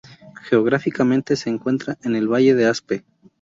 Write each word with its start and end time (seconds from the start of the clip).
Geográficamente 0.49 1.35
se 1.35 1.51
encuentra 1.51 1.95
en 2.03 2.15
el 2.15 2.27
valle 2.27 2.55
de 2.55 2.65
Aspe. 2.65 3.03